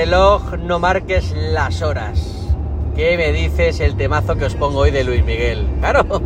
Reloj, 0.00 0.54
no 0.54 0.78
marques 0.78 1.34
las 1.36 1.82
horas. 1.82 2.48
¿Qué 2.96 3.18
me 3.18 3.34
dices 3.34 3.80
el 3.80 3.96
temazo 3.96 4.34
que 4.34 4.46
os 4.46 4.54
pongo 4.54 4.78
hoy 4.78 4.90
de 4.90 5.04
Luis 5.04 5.22
Miguel? 5.26 5.68
Claro, 5.80 6.22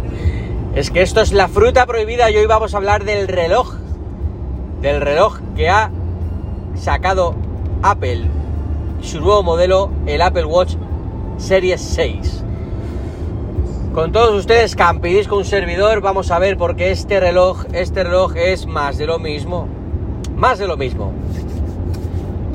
es 0.76 0.92
que 0.92 1.02
esto 1.02 1.20
es 1.20 1.32
la 1.32 1.48
fruta 1.48 1.84
prohibida 1.84 2.30
y 2.30 2.36
hoy 2.36 2.46
vamos 2.46 2.72
a 2.72 2.76
hablar 2.76 3.02
del 3.02 3.26
reloj. 3.26 3.74
Del 4.80 5.00
reloj 5.00 5.40
que 5.56 5.70
ha 5.70 5.90
sacado 6.76 7.34
Apple, 7.82 8.26
su 9.02 9.20
nuevo 9.20 9.42
modelo, 9.42 9.90
el 10.06 10.22
Apple 10.22 10.44
Watch 10.44 10.76
Series 11.38 11.80
6. 11.80 12.44
Con 13.92 14.12
todos 14.12 14.38
ustedes, 14.38 14.76
Campidis 14.76 15.26
con 15.26 15.38
un 15.38 15.44
servidor, 15.44 16.00
vamos 16.00 16.30
a 16.30 16.38
ver 16.38 16.56
por 16.56 16.76
qué 16.76 16.92
este 16.92 17.18
reloj, 17.18 17.64
este 17.72 18.04
reloj 18.04 18.36
es 18.36 18.66
más 18.66 18.98
de 18.98 19.06
lo 19.06 19.18
mismo. 19.18 19.66
Más 20.36 20.60
de 20.60 20.68
lo 20.68 20.76
mismo. 20.76 21.12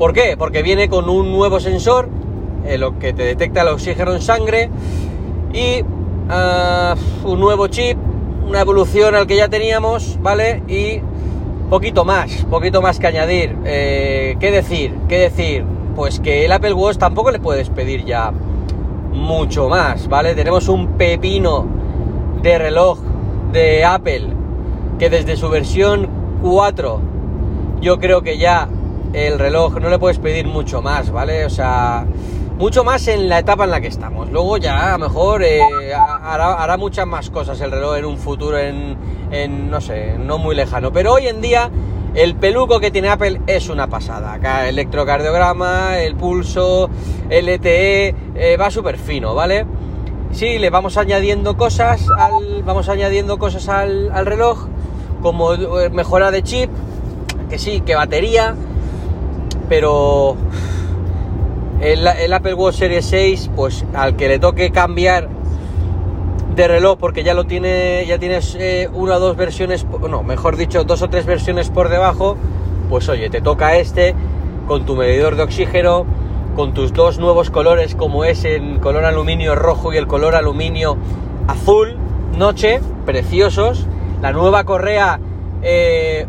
¿Por 0.00 0.14
qué? 0.14 0.34
Porque 0.38 0.62
viene 0.62 0.88
con 0.88 1.10
un 1.10 1.30
nuevo 1.30 1.60
sensor, 1.60 2.08
eh, 2.64 2.78
lo 2.78 2.98
que 2.98 3.12
te 3.12 3.22
detecta 3.22 3.60
el 3.60 3.68
oxígeno 3.68 4.14
en 4.14 4.22
sangre, 4.22 4.70
y 5.52 5.82
uh, 5.82 7.28
un 7.28 7.38
nuevo 7.38 7.66
chip, 7.66 7.98
una 8.48 8.62
evolución 8.62 9.14
al 9.14 9.26
que 9.26 9.36
ya 9.36 9.48
teníamos, 9.50 10.18
¿vale? 10.22 10.62
Y 10.68 11.02
poquito 11.68 12.06
más, 12.06 12.46
poquito 12.48 12.80
más 12.80 12.98
que 12.98 13.08
añadir. 13.08 13.54
Eh, 13.66 14.36
¿Qué 14.40 14.50
decir? 14.50 14.94
¿Qué 15.06 15.18
decir? 15.18 15.66
Pues 15.94 16.18
que 16.18 16.46
el 16.46 16.52
Apple 16.52 16.72
Watch 16.72 16.96
tampoco 16.96 17.30
le 17.30 17.38
puedes 17.38 17.68
pedir 17.68 18.06
ya 18.06 18.32
mucho 19.12 19.68
más, 19.68 20.08
¿vale? 20.08 20.34
Tenemos 20.34 20.68
un 20.68 20.96
pepino 20.96 21.66
de 22.40 22.56
reloj 22.56 23.00
de 23.52 23.84
Apple 23.84 24.28
que 24.98 25.10
desde 25.10 25.36
su 25.36 25.50
versión 25.50 26.08
4 26.40 27.00
yo 27.82 27.98
creo 27.98 28.22
que 28.22 28.38
ya 28.38 28.66
el 29.12 29.38
reloj 29.38 29.78
no 29.80 29.88
le 29.88 29.98
puedes 29.98 30.18
pedir 30.18 30.46
mucho 30.46 30.82
más, 30.82 31.10
¿vale? 31.10 31.44
O 31.44 31.50
sea, 31.50 32.06
mucho 32.60 32.84
más 32.84 33.08
en 33.08 33.28
la 33.28 33.38
etapa 33.38 33.64
en 33.64 33.70
la 33.70 33.80
que 33.80 33.88
estamos. 33.88 34.30
Luego 34.30 34.58
ya 34.58 34.94
a 34.94 34.98
lo 34.98 35.08
mejor 35.08 35.42
eh, 35.42 35.60
hará, 35.94 36.76
muchas 36.76 37.06
más 37.06 37.30
cosas 37.30 37.60
el 37.60 37.70
reloj 37.70 37.96
en 37.96 38.04
un 38.04 38.18
futuro, 38.18 38.58
en, 38.58 39.70
no 39.70 39.80
sé, 39.80 40.16
no 40.18 40.38
muy 40.38 40.54
lejano. 40.54 40.92
Pero 40.92 41.14
hoy 41.14 41.26
en 41.26 41.40
día 41.40 41.70
el 42.14 42.34
peluco 42.36 42.78
que 42.78 42.90
tiene 42.90 43.08
Apple 43.08 43.40
es 43.46 43.68
una 43.68 43.88
pasada. 43.88 44.34
Acá 44.34 44.68
electrocardiograma, 44.68 46.00
el 46.00 46.16
pulso, 46.16 46.90
LTE, 47.30 48.14
eh, 48.34 48.56
va 48.60 48.70
súper 48.70 48.98
fino, 48.98 49.34
¿vale? 49.34 49.66
Sí, 50.32 50.58
le 50.58 50.70
vamos 50.70 50.96
añadiendo 50.96 51.56
cosas 51.56 52.06
al, 52.18 52.62
vamos 52.62 52.88
añadiendo 52.88 53.38
cosas 53.38 53.68
al, 53.68 54.12
al 54.12 54.26
reloj, 54.26 54.68
como 55.22 55.54
eh, 55.54 55.88
mejora 55.90 56.30
de 56.30 56.42
chip, 56.42 56.70
que 57.48 57.58
sí, 57.58 57.80
que 57.80 57.94
batería, 57.94 58.54
pero 59.70 60.36
el, 61.80 62.32
Apple 62.32 62.54
Watch 62.54 62.74
Series 62.74 63.06
6, 63.06 63.52
pues 63.54 63.86
al 63.94 64.16
que 64.16 64.26
le 64.26 64.40
toque 64.40 64.72
cambiar 64.72 65.28
de 66.56 66.66
reloj, 66.66 66.98
porque 66.98 67.22
ya 67.22 67.34
lo 67.34 67.44
tiene, 67.44 68.04
ya 68.04 68.18
tienes 68.18 68.56
eh, 68.58 68.90
una 68.92 69.16
o 69.16 69.20
dos 69.20 69.36
versiones, 69.36 69.86
no, 69.86 70.24
mejor 70.24 70.56
dicho, 70.56 70.82
dos 70.82 71.02
o 71.02 71.08
tres 71.08 71.24
versiones 71.24 71.70
por 71.70 71.88
debajo, 71.88 72.36
pues 72.88 73.08
oye, 73.08 73.30
te 73.30 73.40
toca 73.40 73.76
este 73.76 74.16
con 74.66 74.84
tu 74.86 74.96
medidor 74.96 75.36
de 75.36 75.44
oxígeno, 75.44 76.04
con 76.56 76.74
tus 76.74 76.92
dos 76.92 77.20
nuevos 77.20 77.50
colores, 77.50 77.94
como 77.94 78.24
es 78.24 78.44
el 78.44 78.80
color 78.80 79.04
aluminio 79.04 79.54
rojo 79.54 79.92
y 79.92 79.98
el 79.98 80.08
color 80.08 80.34
aluminio 80.34 80.96
azul, 81.46 81.96
noche, 82.36 82.80
preciosos, 83.06 83.86
la 84.20 84.32
nueva 84.32 84.64
correa 84.64 85.20
eh, 85.62 86.26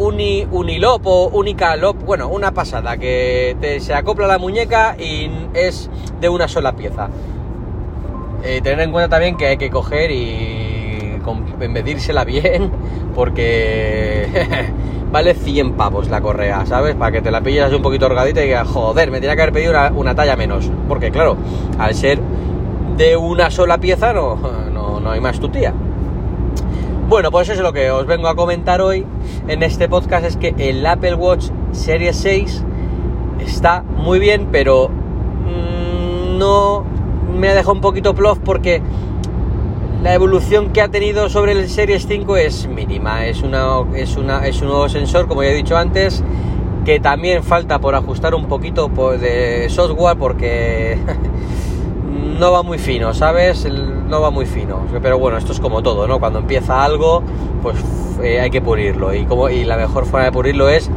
uni, 0.00 0.46
Unilop 0.50 1.06
o 1.06 1.28
Única 1.28 1.76
Lop, 1.76 1.96
bueno, 2.04 2.28
una 2.28 2.52
pasada, 2.52 2.96
que 2.96 3.56
te, 3.60 3.80
se 3.80 3.94
acopla 3.94 4.26
la 4.26 4.38
muñeca 4.38 4.96
y 4.98 5.30
es 5.54 5.90
de 6.20 6.28
una 6.28 6.48
sola 6.48 6.74
pieza. 6.74 7.08
Eh, 8.42 8.60
tener 8.62 8.80
en 8.80 8.92
cuenta 8.92 9.10
también 9.10 9.36
que 9.36 9.46
hay 9.46 9.56
que 9.58 9.70
coger 9.70 10.10
y 10.10 11.20
medírsela 11.68 12.24
bien, 12.24 12.70
porque 13.14 14.26
vale 15.12 15.34
100 15.34 15.74
pavos 15.74 16.08
la 16.08 16.22
correa, 16.22 16.64
¿sabes? 16.64 16.94
Para 16.94 17.12
que 17.12 17.20
te 17.20 17.30
la 17.30 17.42
pilles 17.42 17.72
un 17.72 17.82
poquito 17.82 18.06
orgadita 18.06 18.42
y 18.42 18.46
digas, 18.46 18.66
joder, 18.66 19.10
me 19.10 19.20
tenía 19.20 19.36
que 19.36 19.42
haber 19.42 19.52
pedido 19.52 19.72
una, 19.72 19.92
una, 19.92 20.14
talla 20.14 20.36
menos. 20.36 20.70
Porque 20.88 21.10
claro, 21.10 21.36
al 21.78 21.94
ser 21.94 22.18
de 22.96 23.16
una 23.16 23.50
sola 23.50 23.78
pieza 23.78 24.14
no, 24.14 24.36
no, 24.72 24.98
no 24.98 25.10
hay 25.10 25.20
más 25.20 25.38
tu 25.38 25.50
tía. 25.50 25.74
Bueno, 27.10 27.32
pues 27.32 27.48
eso 27.48 27.54
es 27.54 27.64
lo 27.64 27.72
que 27.72 27.90
os 27.90 28.06
vengo 28.06 28.28
a 28.28 28.36
comentar 28.36 28.80
hoy 28.80 29.04
en 29.48 29.64
este 29.64 29.88
podcast, 29.88 30.24
es 30.24 30.36
que 30.36 30.54
el 30.56 30.86
Apple 30.86 31.16
Watch 31.16 31.48
Series 31.72 32.16
6 32.18 32.64
está 33.44 33.82
muy 33.82 34.20
bien, 34.20 34.46
pero 34.52 34.88
mmm, 34.88 36.38
no 36.38 36.84
me 37.36 37.48
ha 37.48 37.54
dejado 37.54 37.72
un 37.72 37.80
poquito 37.80 38.14
plof 38.14 38.38
porque 38.44 38.80
la 40.04 40.14
evolución 40.14 40.72
que 40.72 40.82
ha 40.82 40.88
tenido 40.88 41.28
sobre 41.28 41.50
el 41.50 41.68
Series 41.68 42.06
5 42.06 42.36
es 42.36 42.68
mínima. 42.68 43.26
Es, 43.26 43.42
una, 43.42 43.80
es, 43.96 44.16
una, 44.16 44.46
es 44.46 44.62
un 44.62 44.68
nuevo 44.68 44.88
sensor, 44.88 45.26
como 45.26 45.42
ya 45.42 45.48
he 45.48 45.54
dicho 45.54 45.76
antes, 45.76 46.22
que 46.84 47.00
también 47.00 47.42
falta 47.42 47.80
por 47.80 47.96
ajustar 47.96 48.36
un 48.36 48.46
poquito 48.46 48.88
de 49.18 49.66
software 49.68 50.16
porque 50.16 50.96
no 52.40 52.50
va 52.50 52.62
muy 52.62 52.78
fino, 52.78 53.12
¿sabes? 53.12 53.68
No 54.08 54.22
va 54.22 54.30
muy 54.30 54.46
fino. 54.46 54.86
Pero 55.02 55.18
bueno, 55.18 55.36
esto 55.36 55.52
es 55.52 55.60
como 55.60 55.82
todo, 55.82 56.08
¿no? 56.08 56.18
Cuando 56.18 56.38
empieza 56.38 56.82
algo, 56.82 57.22
pues 57.62 57.76
eh, 58.22 58.40
hay 58.40 58.50
que 58.50 58.62
pulirlo. 58.62 59.14
Y, 59.14 59.26
como, 59.26 59.50
y 59.50 59.64
la 59.64 59.76
mejor 59.76 60.06
forma 60.06 60.24
de 60.24 60.32
pulirlo 60.32 60.70
es 60.70 60.90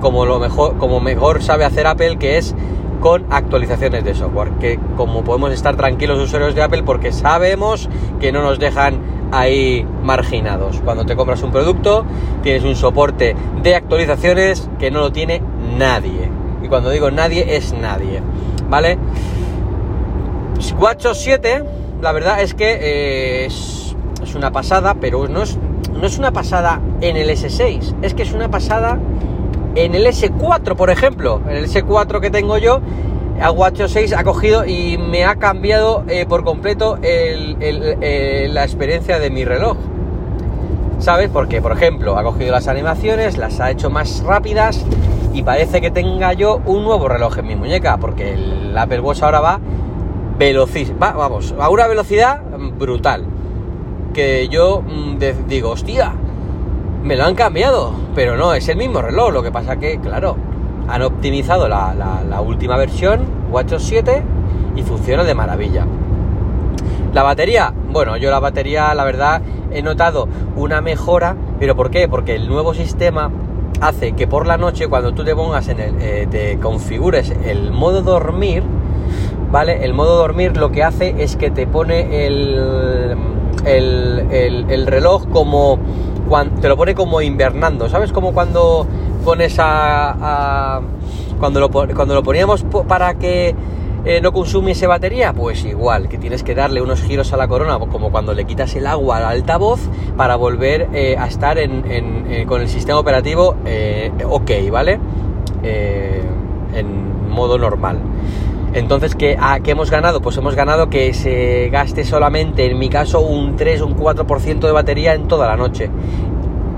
como, 0.00 0.26
lo 0.26 0.40
mejor, 0.40 0.76
como 0.76 1.00
mejor 1.00 1.40
sabe 1.40 1.64
hacer 1.64 1.86
Apple, 1.86 2.18
que 2.18 2.36
es 2.36 2.54
con 3.00 3.24
actualizaciones 3.30 4.04
de 4.04 4.14
software. 4.16 4.50
Que 4.58 4.80
como 4.96 5.22
podemos 5.22 5.52
estar 5.52 5.76
tranquilos 5.76 6.18
los 6.18 6.28
usuarios 6.28 6.56
de 6.56 6.62
Apple 6.62 6.82
porque 6.82 7.12
sabemos 7.12 7.88
que 8.18 8.32
no 8.32 8.42
nos 8.42 8.58
dejan 8.58 8.98
ahí 9.30 9.86
marginados. 10.02 10.80
Cuando 10.84 11.06
te 11.06 11.14
compras 11.14 11.42
un 11.44 11.52
producto, 11.52 12.04
tienes 12.42 12.64
un 12.64 12.74
soporte 12.74 13.36
de 13.62 13.76
actualizaciones 13.76 14.68
que 14.80 14.90
no 14.90 14.98
lo 14.98 15.12
tiene 15.12 15.42
nadie. 15.78 16.28
Y 16.60 16.66
cuando 16.66 16.90
digo 16.90 17.12
nadie, 17.12 17.56
es 17.56 17.72
nadie. 17.72 18.20
¿Vale? 18.68 18.98
WatchOS 20.78 21.18
7, 21.18 21.64
la 22.02 22.12
verdad 22.12 22.42
es 22.42 22.54
que 22.54 22.78
eh, 22.80 23.46
es, 23.46 23.94
una 24.34 24.50
pasada, 24.52 24.94
pero 25.00 25.26
no 25.28 25.42
es, 25.42 25.56
no 25.92 26.06
es 26.06 26.18
una 26.18 26.32
pasada 26.32 26.80
en 27.00 27.16
el 27.16 27.30
S6, 27.30 27.94
es 28.02 28.14
que 28.14 28.22
es 28.22 28.32
una 28.32 28.50
pasada 28.50 28.98
en 29.74 29.94
el 29.94 30.06
S4, 30.06 30.76
por 30.76 30.90
ejemplo. 30.90 31.40
En 31.48 31.56
el 31.56 31.66
S4 31.66 32.20
que 32.20 32.30
tengo 32.30 32.58
yo, 32.58 32.80
a 33.40 33.50
WatchOS 33.50 33.92
6 33.92 34.12
ha 34.12 34.24
cogido 34.24 34.66
y 34.66 34.98
me 34.98 35.24
ha 35.24 35.36
cambiado 35.36 36.04
eh, 36.08 36.26
por 36.26 36.44
completo 36.44 36.98
el, 37.02 37.56
la 38.52 38.64
experiencia 38.64 39.18
de 39.18 39.30
mi 39.30 39.44
reloj. 39.44 39.76
¿Sabes? 40.98 41.30
Porque, 41.32 41.62
por 41.62 41.72
ejemplo, 41.72 42.18
ha 42.18 42.24
cogido 42.24 42.50
las 42.50 42.66
animaciones, 42.66 43.38
las 43.38 43.60
ha 43.60 43.70
hecho 43.70 43.88
más 43.88 44.22
rápidas 44.24 44.84
y 45.32 45.42
parece 45.42 45.80
que 45.80 45.92
tenga 45.92 46.32
yo 46.32 46.60
un 46.66 46.82
nuevo 46.82 47.08
reloj 47.08 47.38
en 47.38 47.46
mi 47.46 47.54
muñeca, 47.54 47.96
porque 47.98 48.34
el 48.34 48.76
Apple 48.76 49.00
Watch 49.00 49.22
ahora 49.22 49.40
va 49.40 49.60
velocísimo, 50.38 50.98
va, 50.98 51.12
vamos, 51.12 51.54
a 51.58 51.68
una 51.68 51.86
velocidad 51.86 52.40
brutal. 52.78 53.24
Que 54.14 54.48
yo 54.48 54.82
mmm, 54.82 55.18
digo, 55.48 55.70
hostia, 55.70 56.12
me 57.02 57.16
lo 57.16 57.24
han 57.24 57.34
cambiado, 57.34 57.92
pero 58.14 58.36
no, 58.36 58.54
es 58.54 58.68
el 58.68 58.76
mismo 58.76 59.02
reloj. 59.02 59.32
Lo 59.32 59.42
que 59.42 59.52
pasa 59.52 59.78
que, 59.78 59.98
claro, 59.98 60.36
han 60.88 61.02
optimizado 61.02 61.68
la 61.68 62.40
última 62.40 62.76
versión, 62.76 63.20
WatchOS 63.50 63.82
7, 63.82 64.22
y 64.78 64.82
funciona 64.82 65.24
de 65.24 65.34
maravilla. 65.34 65.86
La 67.12 67.22
batería, 67.22 67.72
bueno, 67.90 68.16
yo 68.16 68.30
la 68.30 68.38
batería, 68.38 68.94
la 68.94 69.04
verdad, 69.04 69.42
he 69.72 69.82
notado 69.82 70.28
una 70.56 70.80
mejora, 70.80 71.36
pero 71.58 71.74
¿por 71.74 71.90
qué? 71.90 72.06
Porque 72.06 72.36
el 72.36 72.48
nuevo 72.48 72.74
sistema 72.74 73.30
hace 73.80 74.12
que 74.12 74.26
por 74.26 74.46
la 74.46 74.56
noche, 74.56 74.88
cuando 74.88 75.12
tú 75.12 75.24
te 75.24 75.34
pongas 75.34 75.68
en 75.68 75.80
el, 75.80 75.94
eh, 76.00 76.28
te 76.30 76.58
configures 76.58 77.32
el 77.44 77.72
modo 77.72 78.02
dormir, 78.02 78.62
¿vale? 79.50 79.84
El 79.84 79.94
modo 79.94 80.16
dormir 80.16 80.56
lo 80.56 80.70
que 80.70 80.82
hace 80.82 81.14
es 81.18 81.36
que 81.36 81.50
te 81.50 81.66
pone 81.66 82.26
el, 82.26 83.16
el, 83.64 84.26
el, 84.30 84.70
el 84.70 84.86
reloj 84.86 85.26
como 85.28 85.78
te 86.60 86.68
lo 86.68 86.76
pone 86.76 86.94
como 86.94 87.22
invernando, 87.22 87.88
¿sabes? 87.88 88.12
Como 88.12 88.32
cuando 88.32 88.86
pones 89.24 89.58
a, 89.58 90.76
a 90.76 90.80
cuando, 91.38 91.60
lo, 91.60 91.70
cuando 91.70 92.14
lo 92.14 92.22
poníamos 92.22 92.64
para 92.86 93.14
que 93.14 93.54
eh, 94.04 94.20
no 94.20 94.32
consumiese 94.32 94.86
batería, 94.86 95.32
pues 95.32 95.64
igual, 95.64 96.08
que 96.08 96.18
tienes 96.18 96.42
que 96.42 96.54
darle 96.54 96.80
unos 96.80 97.02
giros 97.02 97.32
a 97.32 97.36
la 97.36 97.48
corona, 97.48 97.78
como 97.78 98.10
cuando 98.10 98.32
le 98.34 98.44
quitas 98.44 98.74
el 98.76 98.86
agua 98.86 99.18
al 99.18 99.24
altavoz 99.24 99.80
para 100.16 100.36
volver 100.36 100.88
eh, 100.92 101.16
a 101.18 101.26
estar 101.26 101.58
en, 101.58 101.84
eh, 102.30 102.44
con 102.46 102.60
el 102.60 102.68
sistema 102.68 102.98
operativo 102.98 103.56
ok, 104.28 104.50
¿vale? 104.70 105.00
En 105.62 107.28
modo 107.28 107.58
normal. 107.58 107.98
Entonces, 108.78 109.16
¿qué, 109.16 109.36
a, 109.40 109.58
¿qué, 109.58 109.72
hemos 109.72 109.90
ganado? 109.90 110.22
Pues 110.22 110.36
hemos 110.36 110.54
ganado 110.54 110.88
que 110.88 111.12
se 111.12 111.68
gaste 111.68 112.04
solamente, 112.04 112.70
en 112.70 112.78
mi 112.78 112.88
caso, 112.88 113.20
un 113.20 113.56
3, 113.56 113.80
un 113.80 113.96
4% 113.96 114.60
de 114.60 114.70
batería 114.70 115.14
en 115.14 115.26
toda 115.26 115.48
la 115.48 115.56
noche. 115.56 115.90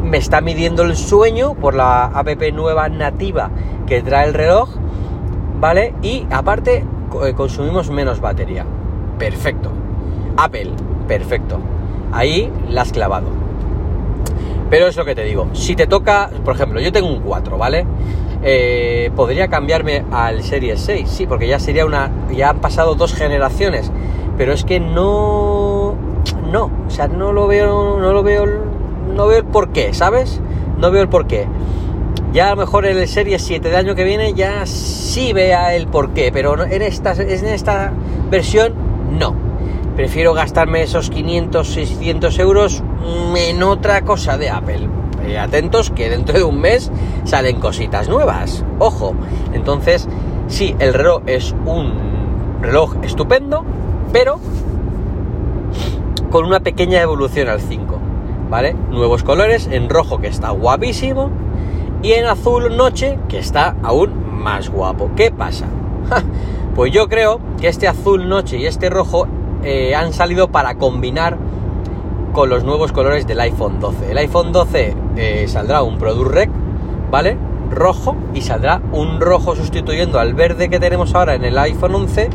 Me 0.02 0.16
está 0.16 0.40
midiendo 0.40 0.82
el 0.82 0.96
sueño 0.96 1.52
por 1.52 1.74
la 1.74 2.06
app 2.06 2.42
nueva 2.54 2.88
nativa 2.88 3.50
que 3.86 4.00
trae 4.00 4.26
el 4.26 4.32
reloj, 4.32 4.70
¿vale? 5.60 5.94
Y 6.00 6.26
aparte 6.30 6.86
eh, 7.22 7.34
consumimos 7.34 7.90
menos 7.90 8.18
batería. 8.18 8.64
Perfecto. 9.18 9.70
Apple, 10.38 10.70
perfecto. 11.06 11.58
Ahí 12.12 12.50
la 12.70 12.80
has 12.80 12.92
clavado. 12.92 13.26
Pero 14.70 14.86
es 14.86 14.96
lo 14.96 15.04
que 15.04 15.14
te 15.14 15.24
digo, 15.24 15.48
si 15.52 15.76
te 15.76 15.86
toca, 15.86 16.30
por 16.46 16.54
ejemplo, 16.54 16.80
yo 16.80 16.92
tengo 16.92 17.08
un 17.08 17.20
4, 17.20 17.58
¿vale? 17.58 17.84
Eh, 18.42 19.10
podría 19.14 19.48
cambiarme 19.48 20.04
al 20.10 20.42
Series 20.42 20.80
6, 20.80 21.08
sí, 21.10 21.26
porque 21.26 21.46
ya 21.46 21.58
sería 21.58 21.84
una, 21.84 22.10
ya 22.34 22.50
han 22.50 22.60
pasado 22.60 22.94
dos 22.94 23.12
generaciones, 23.12 23.92
pero 24.38 24.54
es 24.54 24.64
que 24.64 24.80
no, 24.80 25.94
no, 26.50 26.70
o 26.86 26.90
sea, 26.90 27.06
no 27.06 27.32
lo 27.32 27.46
veo, 27.46 27.98
no 28.00 28.12
lo 28.12 28.22
veo, 28.22 28.46
no 29.14 29.26
veo 29.26 29.38
el 29.38 29.44
porqué, 29.44 29.92
¿sabes? 29.92 30.40
No 30.78 30.90
veo 30.90 31.02
el 31.02 31.08
porqué. 31.08 31.46
Ya 32.32 32.46
a 32.46 32.50
lo 32.50 32.56
mejor 32.56 32.86
en 32.86 32.96
el 32.96 33.08
Series 33.08 33.42
7 33.42 33.68
de 33.68 33.76
año 33.76 33.94
que 33.94 34.04
viene 34.04 34.32
ya 34.32 34.64
sí 34.64 35.32
vea 35.32 35.74
el 35.74 35.86
porqué, 35.88 36.30
pero 36.32 36.64
en 36.64 36.80
esta, 36.80 37.12
en 37.12 37.44
esta 37.44 37.92
versión 38.30 38.72
no. 39.18 39.34
Prefiero 39.96 40.32
gastarme 40.32 40.82
esos 40.82 41.10
500, 41.10 41.68
600 41.68 42.38
euros 42.38 42.82
en 43.36 43.62
otra 43.62 44.02
cosa 44.02 44.38
de 44.38 44.48
Apple. 44.48 44.88
Eh, 45.30 45.38
atentos 45.38 45.90
que 45.90 46.10
dentro 46.10 46.36
de 46.36 46.42
un 46.42 46.60
mes 46.60 46.90
salen 47.22 47.60
cositas 47.60 48.08
nuevas. 48.08 48.64
Ojo. 48.80 49.14
Entonces, 49.52 50.08
sí, 50.48 50.74
el 50.80 50.92
reloj 50.92 51.22
es 51.26 51.54
un 51.66 51.92
reloj 52.60 52.96
estupendo, 53.04 53.64
pero 54.12 54.40
con 56.32 56.46
una 56.46 56.58
pequeña 56.60 57.00
evolución 57.00 57.48
al 57.48 57.60
5. 57.60 57.98
¿Vale? 58.50 58.74
Nuevos 58.90 59.22
colores, 59.22 59.68
en 59.70 59.88
rojo 59.88 60.18
que 60.18 60.26
está 60.26 60.50
guapísimo 60.50 61.30
y 62.02 62.14
en 62.14 62.26
azul 62.26 62.76
noche 62.76 63.16
que 63.28 63.38
está 63.38 63.76
aún 63.84 64.42
más 64.42 64.68
guapo. 64.68 65.12
¿Qué 65.14 65.30
pasa? 65.30 65.66
pues 66.74 66.92
yo 66.92 67.08
creo 67.08 67.40
que 67.60 67.68
este 67.68 67.86
azul 67.86 68.28
noche 68.28 68.58
y 68.58 68.66
este 68.66 68.90
rojo 68.90 69.28
eh, 69.62 69.94
han 69.94 70.12
salido 70.12 70.48
para 70.48 70.74
combinar 70.74 71.38
con 72.32 72.48
los 72.48 72.64
nuevos 72.64 72.92
colores 72.92 73.26
del 73.26 73.40
iPhone 73.40 73.80
12. 73.80 74.10
El 74.10 74.18
iPhone 74.18 74.52
12 74.52 74.94
eh, 75.16 75.44
saldrá 75.48 75.82
un 75.82 75.98
Product 75.98 76.30
Rec, 76.30 76.50
¿vale? 77.10 77.36
Rojo 77.70 78.16
y 78.34 78.42
saldrá 78.42 78.80
un 78.92 79.20
rojo 79.20 79.54
sustituyendo 79.54 80.18
al 80.18 80.34
verde 80.34 80.68
que 80.68 80.80
tenemos 80.80 81.14
ahora 81.14 81.34
en 81.34 81.44
el 81.44 81.56
iPhone 81.58 81.94
11. 81.94 82.30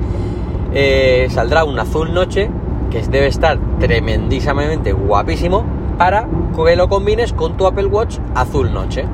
Eh, 0.73 1.27
saldrá 1.29 1.63
un 1.63 1.79
azul 1.79 2.13
noche 2.13 2.49
que 2.91 3.01
debe 3.01 3.27
estar 3.27 3.57
tremendísimamente 3.79 4.93
guapísimo 4.93 5.63
para 5.97 6.27
que 6.55 6.75
lo 6.75 6.89
combines 6.89 7.33
con 7.33 7.57
tu 7.57 7.65
Apple 7.65 7.87
Watch 7.87 8.17
azul 8.35 8.73
noche 8.73 9.05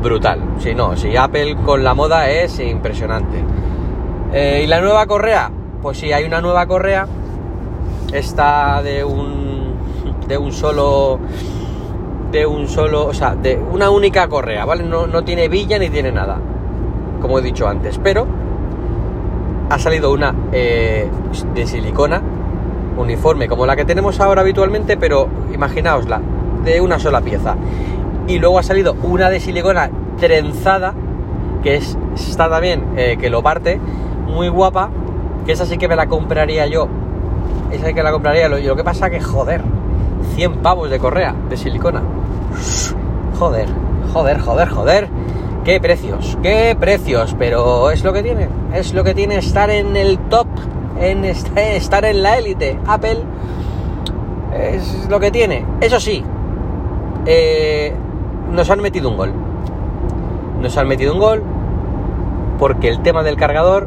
brutal. 0.00 0.40
Si 0.58 0.74
no, 0.74 0.96
si 0.96 1.16
Apple 1.16 1.56
con 1.64 1.84
la 1.84 1.94
moda 1.94 2.30
es 2.30 2.58
impresionante. 2.60 3.42
Eh, 4.32 4.62
¿Y 4.64 4.66
la 4.66 4.80
nueva 4.80 5.06
correa? 5.06 5.50
Pues 5.82 5.98
si 5.98 6.12
hay 6.12 6.24
una 6.24 6.40
nueva 6.40 6.66
correa. 6.66 7.06
Está 8.12 8.82
de 8.82 9.04
un. 9.04 9.49
De 10.30 10.38
un 10.38 10.52
solo. 10.52 11.18
De 12.32 12.46
un 12.46 12.68
solo. 12.68 13.06
O 13.06 13.12
sea, 13.12 13.34
de 13.34 13.56
una 13.56 13.90
única 13.90 14.28
correa, 14.28 14.64
¿vale? 14.64 14.84
No, 14.84 15.06
no 15.06 15.22
tiene 15.24 15.48
villa 15.48 15.78
ni 15.78 15.90
tiene 15.90 16.12
nada. 16.12 16.38
Como 17.20 17.38
he 17.38 17.42
dicho 17.42 17.68
antes. 17.68 18.00
Pero. 18.02 18.26
Ha 19.68 19.78
salido 19.78 20.12
una 20.12 20.34
eh, 20.52 21.08
de 21.54 21.66
silicona. 21.66 22.22
Uniforme, 22.96 23.48
como 23.48 23.66
la 23.66 23.76
que 23.76 23.84
tenemos 23.84 24.20
ahora 24.20 24.40
habitualmente, 24.42 24.96
pero 24.96 25.28
imaginaosla, 25.54 26.20
de 26.64 26.80
una 26.80 26.98
sola 26.98 27.20
pieza 27.20 27.56
y 28.26 28.38
luego 28.38 28.58
ha 28.58 28.62
salido 28.62 28.94
una 29.02 29.30
de 29.30 29.40
silicona 29.40 29.90
trenzada, 30.18 30.94
que 31.62 31.76
es, 31.76 31.96
está 32.14 32.48
también, 32.50 32.84
eh, 32.96 33.16
que 33.18 33.30
lo 33.30 33.42
parte, 33.42 33.80
muy 34.26 34.48
guapa, 34.48 34.90
que 35.46 35.52
esa 35.52 35.66
sí 35.66 35.78
que 35.78 35.88
me 35.88 35.96
la 35.96 36.06
compraría 36.06 36.66
yo. 36.66 36.88
Esa 37.72 37.86
sí 37.86 37.94
que 37.94 38.02
la 38.02 38.12
compraría. 38.12 38.48
Lo, 38.48 38.58
lo 38.58 38.76
que 38.76 38.84
pasa 38.84 39.10
que, 39.10 39.20
joder, 39.20 39.62
100 40.34 40.58
pavos 40.58 40.90
de 40.90 40.98
correa 40.98 41.34
de 41.48 41.56
silicona. 41.56 42.02
Joder, 43.38 43.68
joder, 44.12 44.40
joder, 44.40 44.68
joder. 44.68 45.08
Qué 45.64 45.80
precios, 45.80 46.38
qué 46.42 46.76
precios, 46.78 47.36
pero 47.38 47.90
es 47.90 48.02
lo 48.02 48.12
que 48.12 48.22
tiene. 48.22 48.48
Es 48.74 48.94
lo 48.94 49.04
que 49.04 49.14
tiene 49.14 49.36
estar 49.36 49.70
en 49.70 49.96
el 49.96 50.18
top, 50.18 50.46
en 50.98 51.24
estar 51.56 52.04
en 52.04 52.22
la 52.22 52.38
élite. 52.38 52.78
Apple 52.86 53.18
es 54.52 55.06
lo 55.08 55.20
que 55.20 55.30
tiene. 55.30 55.64
Eso 55.80 56.00
sí, 56.00 56.24
eh, 57.26 57.94
nos 58.50 58.70
han 58.70 58.80
metido 58.80 59.08
un 59.10 59.16
gol. 59.16 59.32
Nos 60.60 60.76
han 60.76 60.88
metido 60.88 61.12
un 61.14 61.20
gol 61.20 61.42
porque 62.58 62.88
el 62.88 63.00
tema 63.00 63.22
del 63.22 63.36
cargador 63.36 63.86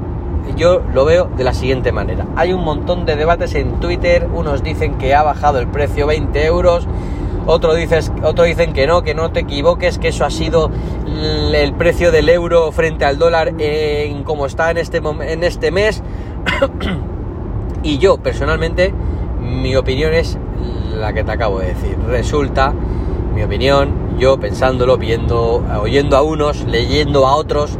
yo 0.55 0.81
lo 0.93 1.05
veo 1.05 1.29
de 1.35 1.43
la 1.43 1.53
siguiente 1.53 1.91
manera. 1.91 2.25
Hay 2.35 2.53
un 2.53 2.63
montón 2.63 3.05
de 3.05 3.15
debates 3.15 3.55
en 3.55 3.79
Twitter, 3.79 4.27
unos 4.33 4.63
dicen 4.63 4.97
que 4.97 5.15
ha 5.15 5.23
bajado 5.23 5.59
el 5.59 5.67
precio 5.67 6.07
20 6.07 6.45
euros, 6.45 6.87
otros 7.45 7.75
dices, 7.75 8.11
otro 8.23 8.45
dicen 8.45 8.71
que 8.73 8.87
no, 8.87 9.03
que 9.03 9.13
no 9.13 9.31
te 9.31 9.41
equivoques, 9.41 9.99
que 9.99 10.09
eso 10.09 10.25
ha 10.25 10.29
sido 10.29 10.71
el 11.53 11.73
precio 11.73 12.11
del 12.11 12.29
euro 12.29 12.71
frente 12.71 13.03
al 13.05 13.17
dólar 13.17 13.53
en 13.59 14.23
como 14.23 14.45
está 14.45 14.71
en 14.71 14.77
este, 14.77 14.97
en 14.97 15.43
este 15.43 15.71
mes. 15.71 16.01
y 17.83 17.97
yo 17.97 18.17
personalmente, 18.17 18.93
mi 19.41 19.75
opinión 19.75 20.13
es 20.13 20.37
la 20.97 21.11
que 21.13 21.23
te 21.23 21.31
acabo 21.31 21.59
de 21.59 21.67
decir. 21.67 21.97
Resulta, 22.07 22.73
mi 23.35 23.43
opinión, 23.43 24.17
yo 24.17 24.39
pensándolo, 24.39 24.97
viendo, 24.97 25.63
oyendo 25.81 26.15
a 26.15 26.21
unos, 26.21 26.63
leyendo 26.65 27.27
a 27.27 27.35
otros, 27.35 27.77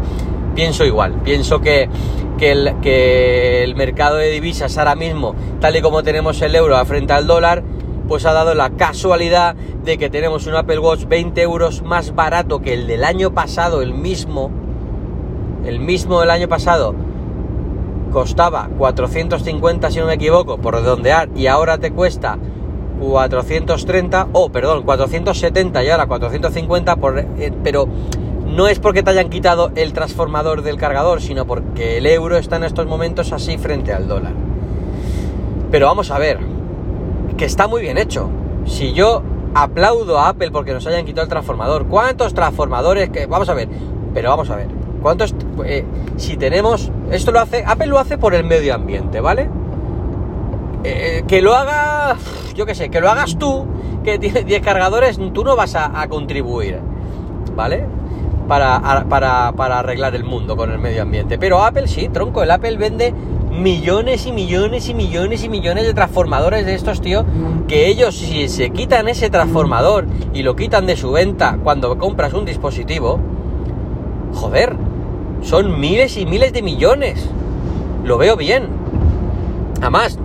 pienso 0.55 0.83
igual. 0.83 1.13
Pienso 1.23 1.61
que, 1.61 1.89
que, 2.37 2.51
el, 2.51 2.75
que 2.81 3.63
el 3.63 3.75
mercado 3.75 4.17
de 4.17 4.29
divisas 4.29 4.77
ahora 4.77 4.95
mismo, 4.95 5.35
tal 5.59 5.75
y 5.75 5.81
como 5.81 6.03
tenemos 6.03 6.41
el 6.41 6.55
euro 6.55 6.83
frente 6.85 7.13
al 7.13 7.27
dólar, 7.27 7.63
pues 8.07 8.25
ha 8.25 8.33
dado 8.33 8.53
la 8.53 8.71
casualidad 8.71 9.55
de 9.55 9.97
que 9.97 10.09
tenemos 10.09 10.47
un 10.47 10.55
Apple 10.55 10.79
Watch 10.79 11.05
20 11.05 11.41
euros 11.41 11.81
más 11.83 12.15
barato 12.15 12.61
que 12.61 12.73
el 12.73 12.87
del 12.87 13.03
año 13.03 13.33
pasado, 13.33 13.81
el 13.81 13.93
mismo, 13.93 14.51
el 15.65 15.79
mismo 15.79 16.19
del 16.19 16.29
año 16.29 16.47
pasado, 16.47 16.95
costaba 18.11 18.69
450 18.77 19.91
si 19.91 19.99
no 19.99 20.05
me 20.05 20.13
equivoco, 20.13 20.57
por 20.57 20.75
redondear, 20.75 21.29
y 21.35 21.47
ahora 21.47 21.77
te 21.77 21.91
cuesta 21.91 22.37
430, 22.99 24.27
o 24.31 24.43
oh, 24.43 24.49
perdón, 24.49 24.83
470 24.83 25.83
y 25.83 25.89
ahora 25.89 26.05
450, 26.07 26.95
por, 26.97 27.19
eh, 27.19 27.51
pero 27.63 27.87
no 28.55 28.67
es 28.67 28.79
porque 28.79 29.03
te 29.03 29.11
hayan 29.11 29.29
quitado 29.29 29.71
el 29.75 29.93
transformador 29.93 30.61
del 30.61 30.77
cargador, 30.77 31.21
sino 31.21 31.45
porque 31.45 31.97
el 31.97 32.05
euro 32.05 32.37
está 32.37 32.57
en 32.57 32.63
estos 32.63 32.85
momentos 32.85 33.31
así 33.31 33.57
frente 33.57 33.93
al 33.93 34.07
dólar. 34.07 34.33
Pero 35.71 35.87
vamos 35.87 36.11
a 36.11 36.19
ver, 36.19 36.39
que 37.37 37.45
está 37.45 37.67
muy 37.67 37.81
bien 37.81 37.97
hecho. 37.97 38.29
Si 38.65 38.93
yo 38.93 39.23
aplaudo 39.55 40.19
a 40.19 40.29
Apple 40.29 40.51
porque 40.51 40.73
nos 40.73 40.85
hayan 40.87 41.05
quitado 41.05 41.23
el 41.23 41.29
transformador, 41.29 41.87
¿cuántos 41.87 42.33
transformadores 42.33 43.09
que 43.09 43.25
vamos 43.25 43.49
a 43.49 43.53
ver? 43.53 43.67
Pero 44.13 44.29
vamos 44.29 44.49
a 44.49 44.55
ver, 44.55 44.67
¿cuántos 45.01 45.33
eh, 45.65 45.83
si 46.17 46.37
tenemos 46.37 46.91
esto 47.11 47.31
lo 47.31 47.39
hace 47.39 47.63
Apple 47.65 47.87
lo 47.87 47.99
hace 47.99 48.17
por 48.17 48.33
el 48.33 48.43
medio 48.43 48.73
ambiente, 48.73 49.19
¿vale? 49.19 49.49
Eh, 50.83 51.23
que 51.27 51.41
lo 51.41 51.55
haga, 51.55 52.17
yo 52.55 52.65
qué 52.65 52.75
sé, 52.75 52.89
que 52.89 52.99
lo 52.99 53.09
hagas 53.09 53.37
tú, 53.37 53.65
que 54.03 54.19
tienes 54.19 54.45
10 54.45 54.61
cargadores, 54.61 55.17
tú 55.33 55.43
no 55.43 55.55
vas 55.55 55.75
a, 55.75 56.07
contribuir, 56.09 56.79
¿vale? 57.55 57.85
Para, 58.47 59.05
para, 59.07 59.53
para, 59.53 59.79
arreglar 59.79 60.15
el 60.15 60.25
mundo 60.25 60.57
con 60.57 60.69
el 60.71 60.77
medio 60.77 61.03
ambiente. 61.03 61.37
Pero 61.37 61.63
Apple 61.63 61.87
sí, 61.87 62.09
tronco, 62.09 62.43
el 62.43 62.51
Apple 62.51 62.77
vende 62.77 63.13
millones 63.51 64.25
y 64.25 64.31
millones 64.31 64.89
y 64.89 64.93
millones 64.93 65.43
y 65.43 65.49
millones 65.49 65.85
de 65.85 65.93
transformadores 65.93 66.65
de 66.65 66.73
estos, 66.73 67.01
tío, 67.01 67.25
que 67.67 67.87
ellos 67.87 68.15
si 68.15 68.49
se 68.49 68.71
quitan 68.71 69.07
ese 69.07 69.29
transformador 69.29 70.05
y 70.33 70.43
lo 70.43 70.55
quitan 70.55 70.85
de 70.85 70.97
su 70.97 71.11
venta 71.11 71.59
cuando 71.63 71.97
compras 71.97 72.33
un 72.33 72.45
dispositivo, 72.45 73.19
joder, 74.33 74.75
son 75.41 75.79
miles 75.79 76.17
y 76.17 76.25
miles 76.25 76.53
de 76.53 76.61
millones. 76.61 77.29
Lo 78.03 78.17
veo 78.17 78.35
bien. 78.35 78.67
Además, 79.81 80.17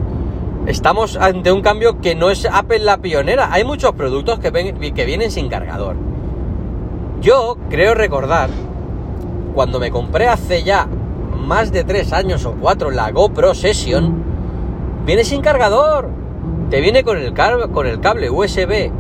estamos 0.67 1.17
ante 1.17 1.53
un 1.53 1.61
cambio 1.61 2.01
que 2.01 2.15
no 2.15 2.31
es 2.31 2.47
Apple 2.47 2.81
la 2.81 2.99
pionera. 2.99 3.53
Hay 3.53 3.65
muchos 3.65 3.93
productos 3.93 4.39
que, 4.39 4.53
que 4.95 5.05
vienen 5.05 5.31
sin 5.31 5.49
cargador. 5.49 5.97
Yo 7.21 7.57
creo 7.69 7.95
recordar, 7.95 8.49
cuando 9.55 9.81
me 9.81 9.91
compré 9.91 10.29
hace 10.29 10.63
ya 10.63 10.87
más 11.37 11.73
de 11.73 11.83
3 11.83 12.13
años 12.13 12.47
o 12.47 12.53
4 12.53 12.93
la 12.93 13.11
GoPro 13.11 13.55
Session, 13.55 14.23
viene 15.05 15.25
sin 15.25 15.41
cargador. 15.41 16.11
Te 16.71 16.81
viene 16.81 17.03
con 17.03 17.19
el, 17.19 17.35
con 17.73 17.87
el 17.87 18.01
cable 18.01 18.31
USB 18.31 18.93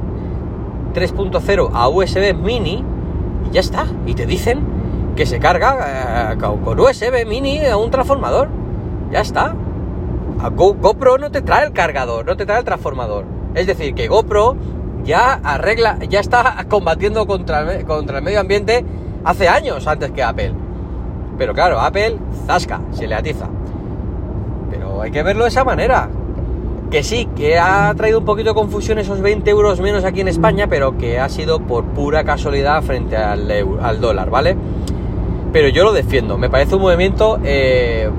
3.0 0.94 1.70
a 1.72 1.88
USB 1.88 2.34
mini 2.34 2.84
y 3.48 3.54
ya 3.54 3.60
está. 3.60 3.86
Y 4.04 4.14
te 4.14 4.26
dicen 4.26 4.66
que 5.14 5.24
se 5.24 5.38
carga 5.38 6.32
eh, 6.32 6.38
con 6.38 6.80
USB 6.80 7.24
mini 7.24 7.64
a 7.66 7.76
un 7.76 7.92
transformador. 7.92 8.48
Ya 9.12 9.20
está. 9.20 9.54
GoPro 10.56 11.18
no 11.18 11.30
te 11.30 11.42
trae 11.42 11.66
el 11.66 11.72
cargador, 11.72 12.26
no 12.26 12.36
te 12.36 12.46
trae 12.46 12.58
el 12.58 12.64
transformador. 12.64 13.24
Es 13.54 13.66
decir, 13.68 13.94
que 13.94 14.08
GoPro 14.08 14.56
ya 15.08 15.40
arregla, 15.42 15.98
ya 16.06 16.20
está 16.20 16.66
combatiendo 16.68 17.26
contra 17.26 17.60
el, 17.60 18.22
medio 18.22 18.40
ambiente 18.40 18.84
hace 19.24 19.48
años 19.48 19.86
antes 19.86 20.10
que 20.10 20.22
Apple. 20.22 20.52
Pero 21.38 21.54
claro, 21.54 21.80
Apple, 21.80 22.18
zasca, 22.46 22.82
se 22.92 23.06
le 23.06 23.14
atiza. 23.14 23.46
Pero 24.70 25.00
hay 25.00 25.10
que 25.10 25.22
verlo 25.22 25.44
de 25.44 25.48
esa 25.48 25.64
manera. 25.64 26.10
Que 26.90 27.02
sí, 27.02 27.26
que 27.34 27.58
ha 27.58 27.92
traído 27.96 28.18
un 28.18 28.26
poquito 28.26 28.50
de 28.50 28.54
confusión 28.54 28.98
esos 28.98 29.20
20 29.22 29.48
euros 29.50 29.80
menos 29.80 30.04
aquí 30.04 30.20
en 30.20 30.28
España, 30.28 30.66
pero 30.68 30.98
que 30.98 31.18
ha 31.18 31.28
sido 31.30 31.60
por 31.60 31.84
pura 31.84 32.24
casualidad 32.24 32.82
frente 32.82 33.16
al, 33.16 33.50
al 33.80 34.00
dólar, 34.00 34.28
¿vale? 34.28 34.56
Pero 35.52 35.68
yo 35.68 35.84
lo 35.84 35.92
defiendo, 35.92 36.36
me 36.36 36.50
parece 36.50 36.74
un 36.74 36.82
movimiento 36.82 37.38
eh, 37.44 38.10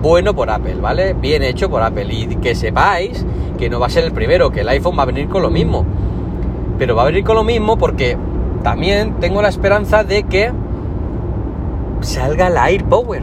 bueno 0.00 0.34
por 0.34 0.48
Apple, 0.48 0.76
¿vale? 0.76 1.12
Bien 1.12 1.42
hecho 1.42 1.68
por 1.68 1.82
Apple. 1.82 2.06
Y 2.10 2.36
que 2.36 2.54
sepáis 2.54 3.24
que 3.58 3.68
no 3.68 3.78
va 3.78 3.88
a 3.88 3.90
ser 3.90 4.04
el 4.04 4.12
primero, 4.12 4.50
que 4.50 4.60
el 4.60 4.68
iPhone 4.70 4.98
va 4.98 5.02
a 5.02 5.06
venir 5.06 5.28
con 5.28 5.42
lo 5.42 5.50
mismo. 5.50 5.84
Pero 6.80 6.96
va 6.96 7.02
a 7.02 7.04
venir 7.04 7.24
con 7.24 7.36
lo 7.36 7.44
mismo 7.44 7.76
porque 7.76 8.16
también 8.62 9.16
tengo 9.20 9.42
la 9.42 9.50
esperanza 9.50 10.02
de 10.02 10.22
que 10.22 10.50
salga 12.00 12.48
la 12.48 12.64
AirPower, 12.64 13.22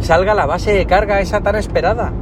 salga 0.00 0.34
la 0.34 0.44
base 0.44 0.74
de 0.74 0.84
carga 0.84 1.20
esa 1.20 1.40
tan 1.40 1.56
esperada 1.56 2.12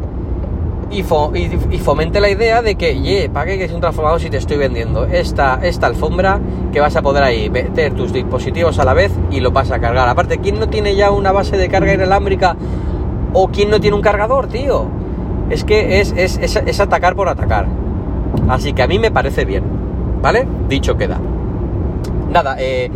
y, 0.92 1.02
fomente 1.02 2.20
la 2.20 2.30
idea 2.30 2.62
de 2.62 2.76
que, 2.76 3.00
ye, 3.00 3.28
pague 3.28 3.58
que 3.58 3.64
es 3.64 3.72
un 3.72 3.80
transformador 3.80 4.20
si 4.20 4.30
te 4.30 4.36
estoy 4.36 4.58
vendiendo 4.58 5.06
esta, 5.06 5.58
esta 5.60 5.88
alfombra 5.88 6.38
que 6.72 6.78
vas 6.78 6.94
a 6.94 7.02
poder 7.02 7.24
ahí 7.24 7.50
meter 7.50 7.94
tus 7.94 8.12
dispositivos 8.12 8.78
a 8.78 8.84
la 8.84 8.94
vez 8.94 9.10
y 9.32 9.40
lo 9.40 9.50
vas 9.50 9.72
a 9.72 9.80
cargar. 9.80 10.08
Aparte, 10.08 10.38
¿quién 10.38 10.60
no 10.60 10.68
tiene 10.68 10.94
ya 10.94 11.10
una 11.10 11.32
base 11.32 11.56
de 11.56 11.68
carga 11.68 11.94
inalámbrica 11.94 12.54
o 13.32 13.48
quién 13.48 13.70
no 13.70 13.80
tiene 13.80 13.96
un 13.96 14.02
cargador, 14.02 14.46
tío? 14.46 14.86
Es 15.50 15.64
que 15.64 15.98
es, 15.98 16.14
es, 16.16 16.38
es 16.38 16.78
atacar 16.78 17.16
por 17.16 17.28
atacar. 17.28 17.66
Así 18.48 18.72
que 18.72 18.82
a 18.82 18.86
mí 18.86 19.00
me 19.00 19.10
parece 19.10 19.44
bien, 19.44 19.77
¿vale? 20.20 20.46
Dicho 20.68 20.96
queda. 20.96 21.18
Nada, 22.30 22.56
eh, 22.58 22.90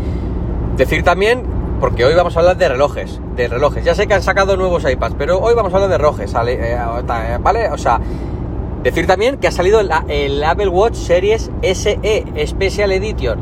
decir 0.76 1.02
también 1.02 1.43
porque 1.81 2.05
hoy 2.05 2.14
vamos 2.14 2.37
a 2.37 2.41
hablar 2.41 2.57
de 2.57 2.69
relojes, 2.69 3.21
de 3.35 3.49
relojes. 3.49 3.85
Ya 3.85 3.95
sé 3.97 4.07
que 4.07 4.14
han 4.14 4.23
sacado 4.23 4.57
nuevos 4.57 4.88
iPads, 4.88 5.17
pero 5.19 5.41
hoy 5.41 5.55
vamos 5.55 5.73
a 5.73 5.76
hablar 5.76 5.91
de 5.91 5.99
relojes, 5.99 6.33
eh, 6.47 6.79
¿vale? 7.41 7.71
O 7.71 7.76
sea, 7.76 8.00
decir 8.85 9.07
también 9.09 9.38
que 9.38 9.49
ha 9.49 9.50
salido 9.50 9.81
el, 9.81 10.45
Apple 10.45 10.69
Watch 10.69 10.95
Series 10.95 11.50
SE 11.62 12.25
Special 12.47 12.93
Edition. 12.93 13.41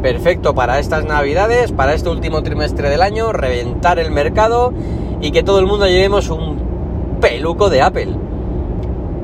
Perfecto 0.00 0.54
para 0.54 0.78
estas 0.78 1.04
navidades, 1.04 1.72
para 1.72 1.92
este 1.92 2.08
último 2.08 2.42
trimestre 2.42 2.88
del 2.88 3.02
año, 3.02 3.32
reventar 3.32 3.98
el 3.98 4.10
mercado 4.10 4.72
y 5.20 5.30
que 5.30 5.42
todo 5.42 5.58
el 5.58 5.66
mundo 5.66 5.86
llevemos 5.86 6.30
un 6.30 7.18
peluco 7.20 7.68
de 7.68 7.82
Apple. 7.82 8.16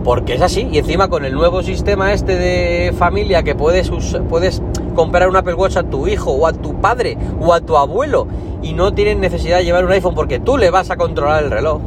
Porque 0.04 0.34
es 0.34 0.42
así, 0.42 0.68
y 0.72 0.78
encima 0.78 1.08
con 1.08 1.24
el 1.24 1.32
nuevo 1.32 1.62
sistema 1.62 2.12
este 2.12 2.36
de 2.36 2.92
familia 2.92 3.42
que 3.44 3.54
puedes, 3.54 3.90
puedes 4.28 4.60
comprar 4.96 5.28
un 5.28 5.36
Apple 5.36 5.54
Watch 5.54 5.76
a 5.76 5.84
tu 5.84 6.08
hijo 6.08 6.32
o 6.32 6.46
a 6.46 6.52
tu 6.52 6.80
padre 6.80 7.16
o 7.40 7.52
a 7.52 7.60
tu 7.60 7.76
abuelo 7.76 8.26
y 8.62 8.72
no 8.72 8.92
tienen 8.94 9.20
necesidad 9.20 9.58
de 9.58 9.64
llevar 9.64 9.84
un 9.84 9.92
iPhone 9.92 10.14
porque 10.14 10.40
tú 10.40 10.56
le 10.56 10.70
vas 10.70 10.90
a 10.90 10.96
controlar 10.96 11.44
el 11.44 11.50
reloj. 11.50 11.80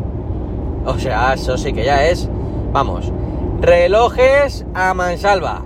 O 0.85 0.97
sea, 0.99 1.33
eso 1.33 1.57
sí 1.57 1.73
que 1.73 1.83
ya 1.83 2.07
es, 2.07 2.29
vamos, 2.71 3.11
relojes 3.59 4.65
a 4.73 4.93
mansalva. 4.93 5.63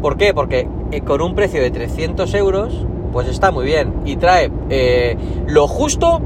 ¿Por 0.00 0.16
qué? 0.16 0.34
Porque 0.34 0.68
eh, 0.92 1.00
con 1.00 1.22
un 1.22 1.34
precio 1.34 1.62
de 1.62 1.70
300 1.70 2.32
euros, 2.34 2.86
pues 3.12 3.26
está 3.26 3.50
muy 3.50 3.64
bien 3.64 3.94
y 4.04 4.16
trae 4.16 4.50
eh, 4.70 5.16
lo 5.46 5.66
justo 5.66 6.20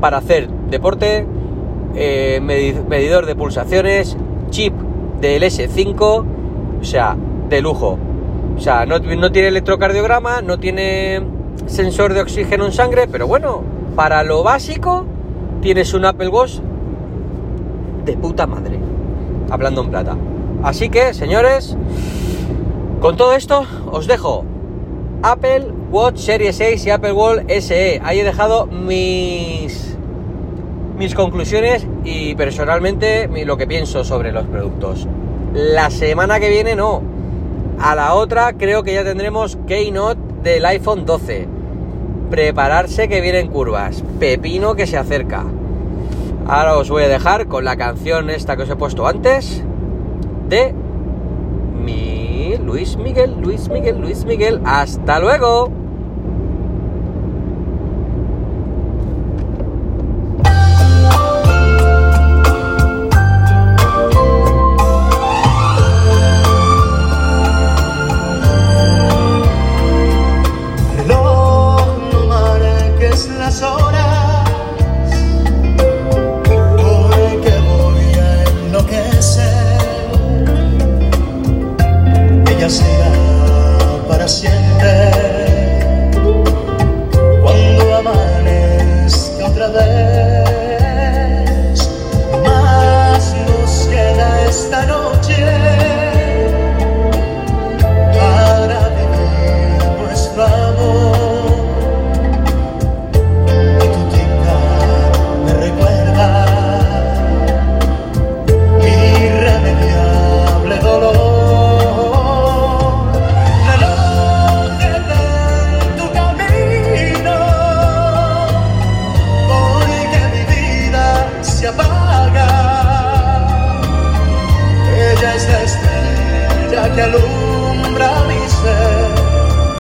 para 0.00 0.18
hacer 0.18 0.48
deporte, 0.70 1.26
eh, 1.94 2.40
medidor 2.42 3.26
de 3.26 3.34
pulsaciones, 3.34 4.16
chip 4.50 4.74
del 5.20 5.42
S5, 5.42 6.00
o 6.80 6.84
sea, 6.84 7.16
de 7.48 7.60
lujo. 7.60 7.98
O 8.56 8.60
sea, 8.60 8.86
no, 8.86 9.00
tiene 9.00 9.48
electrocardiograma, 9.48 10.42
no 10.42 10.58
tiene 10.58 11.22
sensor 11.66 12.14
de 12.14 12.20
oxígeno 12.20 12.66
en 12.66 12.72
sangre, 12.72 13.06
pero 13.10 13.26
bueno, 13.26 13.62
para 13.96 14.22
lo 14.22 14.42
básico 14.42 15.06
tienes 15.60 15.92
un 15.94 16.04
Apple 16.04 16.28
Watch 16.28 16.58
de 18.04 18.16
puta 18.16 18.46
madre. 18.46 18.78
Hablando 19.50 19.82
en 19.82 19.90
plata. 19.90 20.16
Así 20.62 20.88
que, 20.88 21.14
señores, 21.14 21.76
con 23.00 23.16
todo 23.16 23.34
esto 23.34 23.66
os 23.90 24.06
dejo 24.06 24.44
Apple 25.22 25.68
Watch 25.90 26.18
Series 26.18 26.56
6 26.56 26.86
y 26.86 26.90
Apple 26.90 27.12
Watch 27.12 27.42
SE. 27.48 28.00
Ahí 28.04 28.20
he 28.20 28.24
dejado 28.24 28.66
mis 28.66 29.83
mis 30.96 31.14
conclusiones 31.14 31.86
y 32.04 32.34
personalmente 32.34 33.28
lo 33.44 33.56
que 33.56 33.66
pienso 33.66 34.04
sobre 34.04 34.32
los 34.32 34.46
productos. 34.46 35.08
La 35.52 35.90
semana 35.90 36.40
que 36.40 36.50
viene 36.50 36.74
no, 36.76 37.02
a 37.78 37.94
la 37.94 38.14
otra 38.14 38.52
creo 38.54 38.82
que 38.82 38.94
ya 38.94 39.04
tendremos 39.04 39.58
Keynote 39.66 40.20
del 40.42 40.64
iPhone 40.66 41.04
12. 41.06 41.48
Prepararse 42.30 43.08
que 43.08 43.20
vienen 43.20 43.48
curvas. 43.48 44.02
Pepino 44.18 44.74
que 44.74 44.86
se 44.86 44.96
acerca. 44.96 45.44
Ahora 46.46 46.76
os 46.76 46.90
voy 46.90 47.04
a 47.04 47.08
dejar 47.08 47.46
con 47.46 47.64
la 47.64 47.76
canción 47.76 48.30
esta 48.30 48.56
que 48.56 48.62
os 48.62 48.70
he 48.70 48.76
puesto 48.76 49.06
antes. 49.06 49.62
De 50.48 50.74
mi 51.82 52.56
Luis 52.58 52.96
Miguel, 52.96 53.36
Luis 53.40 53.68
Miguel, 53.68 54.00
Luis 54.00 54.24
Miguel. 54.24 54.60
Hasta 54.64 55.20
luego. 55.20 55.83
será 82.68 83.10
para 84.08 84.26
siempre. 84.28 85.03